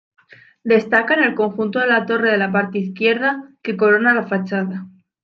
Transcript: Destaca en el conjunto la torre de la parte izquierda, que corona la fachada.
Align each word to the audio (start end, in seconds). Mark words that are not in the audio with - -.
Destaca 0.63 1.13
en 1.13 1.23
el 1.25 1.35
conjunto 1.35 1.85
la 1.85 2.07
torre 2.07 2.31
de 2.31 2.37
la 2.39 2.51
parte 2.51 2.79
izquierda, 2.79 3.47
que 3.61 3.77
corona 3.77 4.15
la 4.15 4.25
fachada. 4.25 4.87